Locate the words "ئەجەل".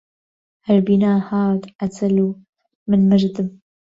1.83-2.15